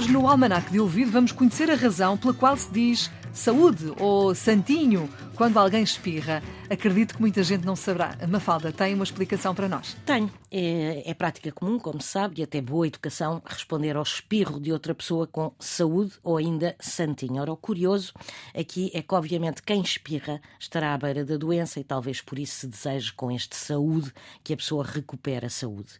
Hoje, 0.00 0.12
no 0.12 0.26
Almanac 0.26 0.72
de 0.72 0.80
Ouvido, 0.80 1.10
vamos 1.10 1.30
conhecer 1.30 1.70
a 1.70 1.74
razão 1.74 2.16
pela 2.16 2.32
qual 2.32 2.56
se 2.56 2.70
diz 2.72 3.10
saúde 3.32 3.92
ou 3.98 4.34
santinho 4.34 5.08
quando 5.34 5.58
alguém 5.58 5.82
espirra. 5.82 6.42
Acredito 6.68 7.14
que 7.14 7.20
muita 7.20 7.42
gente 7.42 7.64
não 7.64 7.74
saberá. 7.74 8.16
A 8.20 8.26
Mafalda 8.26 8.70
tem 8.70 8.94
uma 8.94 9.04
explicação 9.04 9.54
para 9.54 9.68
nós. 9.68 9.96
Tenho. 10.04 10.30
É, 10.52 11.08
é, 11.08 11.14
prática 11.14 11.52
comum, 11.52 11.78
como 11.78 12.02
se 12.02 12.08
sabe, 12.08 12.40
e 12.40 12.42
até 12.42 12.60
boa 12.60 12.86
educação 12.86 13.40
responder 13.46 13.96
ao 13.96 14.02
espirro 14.02 14.60
de 14.60 14.72
outra 14.72 14.92
pessoa 14.94 15.26
com 15.26 15.52
saúde 15.60 16.14
ou 16.24 16.36
ainda 16.36 16.74
santinho. 16.80 17.40
Ora, 17.40 17.52
o 17.52 17.56
curioso 17.56 18.12
aqui 18.54 18.90
é 18.92 19.00
que, 19.00 19.14
obviamente, 19.14 19.62
quem 19.62 19.80
espirra 19.80 20.40
estará 20.58 20.92
à 20.92 20.98
beira 20.98 21.24
da 21.24 21.36
doença 21.36 21.78
e 21.78 21.84
talvez 21.84 22.20
por 22.20 22.38
isso 22.38 22.60
se 22.60 22.66
deseje 22.66 23.12
com 23.12 23.30
este 23.30 23.56
saúde 23.56 24.12
que 24.42 24.52
a 24.52 24.56
pessoa 24.56 24.84
recupere 24.84 25.46
a 25.46 25.50
saúde. 25.50 25.92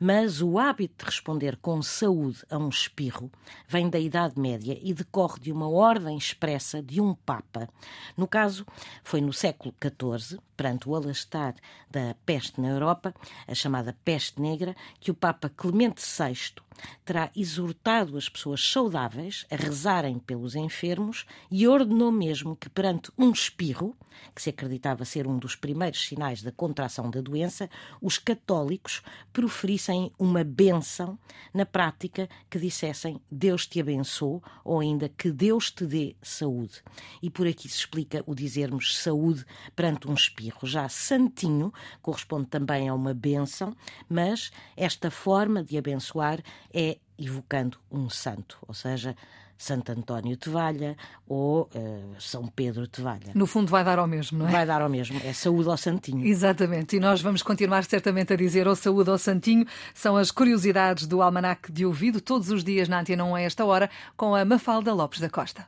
Mas 0.00 0.40
o 0.40 0.58
hábito 0.58 1.04
de 1.04 1.10
responder 1.10 1.56
com 1.56 1.82
saúde 1.82 2.38
a 2.50 2.56
um 2.56 2.70
espirro 2.70 3.30
vem 3.68 3.90
da 3.90 3.98
Idade 3.98 4.40
Média 4.40 4.78
e 4.82 4.94
decorre 4.94 5.38
de 5.40 5.52
uma 5.52 5.68
ordem 5.68 6.16
expressa 6.16 6.77
de 6.82 7.00
um 7.00 7.14
Papa. 7.14 7.68
No 8.16 8.26
caso, 8.26 8.66
foi 9.02 9.20
no 9.20 9.32
século 9.32 9.74
XIV, 9.80 10.40
perante 10.56 10.88
o 10.88 10.94
alastar 10.94 11.54
da 11.90 12.14
peste 12.26 12.60
na 12.60 12.68
Europa, 12.68 13.14
a 13.46 13.54
chamada 13.54 13.96
peste 14.04 14.40
negra, 14.40 14.74
que 15.00 15.10
o 15.10 15.14
Papa 15.14 15.48
Clemente 15.48 16.02
VI 16.02 16.62
terá 17.04 17.30
exortado 17.34 18.16
as 18.16 18.28
pessoas 18.28 18.62
saudáveis 18.62 19.46
a 19.50 19.56
rezarem 19.56 20.18
pelos 20.18 20.54
enfermos 20.54 21.26
e 21.50 21.66
ordenou 21.66 22.12
mesmo 22.12 22.56
que, 22.56 22.68
perante 22.68 23.10
um 23.18 23.30
espirro, 23.30 23.96
que 24.34 24.42
se 24.42 24.50
acreditava 24.50 25.04
ser 25.04 25.26
um 25.26 25.38
dos 25.38 25.54
primeiros 25.56 26.06
sinais 26.06 26.42
da 26.42 26.52
contração 26.52 27.10
da 27.10 27.20
doença, 27.20 27.70
os 28.00 28.18
católicos 28.18 29.02
proferissem 29.32 30.12
uma 30.18 30.44
bênção, 30.44 31.18
na 31.52 31.64
prática 31.64 32.28
que 32.50 32.58
dissessem 32.58 33.20
Deus 33.30 33.66
te 33.66 33.80
abençoe 33.80 34.40
ou 34.64 34.80
ainda 34.80 35.08
que 35.08 35.30
Deus 35.30 35.70
te 35.70 35.86
dê 35.86 36.16
saúde. 36.22 36.67
E 37.22 37.30
por 37.30 37.46
aqui 37.46 37.68
se 37.68 37.78
explica 37.78 38.22
o 38.26 38.34
dizermos 38.34 38.98
saúde 38.98 39.44
perante 39.74 40.08
um 40.08 40.14
espirro. 40.14 40.66
Já 40.66 40.88
santinho 40.88 41.72
corresponde 42.00 42.46
também 42.46 42.88
a 42.88 42.94
uma 42.94 43.14
bênção, 43.14 43.76
mas 44.08 44.50
esta 44.76 45.10
forma 45.10 45.62
de 45.62 45.76
abençoar 45.76 46.40
é 46.72 46.98
evocando 47.18 47.78
um 47.90 48.08
santo, 48.08 48.58
ou 48.66 48.74
seja, 48.74 49.16
Santo 49.58 49.90
António 49.90 50.36
de 50.36 50.48
Valha 50.48 50.96
ou 51.26 51.68
uh, 51.74 52.14
São 52.20 52.46
Pedro 52.46 52.86
de 52.86 53.02
Valha. 53.02 53.32
No 53.34 53.44
fundo 53.44 53.68
vai 53.68 53.82
dar 53.82 53.98
ao 53.98 54.06
mesmo, 54.06 54.38
não 54.38 54.48
é? 54.48 54.52
Vai 54.52 54.64
dar 54.64 54.80
ao 54.80 54.88
mesmo, 54.88 55.20
é 55.24 55.32
saúde 55.32 55.68
ao 55.68 55.76
santinho. 55.76 56.24
Exatamente, 56.24 56.96
e 56.96 57.00
nós 57.00 57.20
vamos 57.20 57.42
continuar 57.42 57.84
certamente 57.84 58.32
a 58.32 58.36
dizer 58.36 58.68
ou 58.68 58.76
saúde 58.76 59.10
ao 59.10 59.18
santinho. 59.18 59.66
São 59.92 60.16
as 60.16 60.30
curiosidades 60.30 61.08
do 61.08 61.20
Almanac 61.20 61.72
de 61.72 61.84
Ouvido, 61.84 62.20
todos 62.20 62.50
os 62.50 62.62
dias 62.62 62.88
na 62.88 63.00
Antena 63.00 63.24
1 63.24 63.34
a 63.34 63.40
esta 63.40 63.64
hora, 63.64 63.90
com 64.16 64.34
a 64.34 64.44
Mafalda 64.44 64.94
Lopes 64.94 65.18
da 65.18 65.28
Costa. 65.28 65.66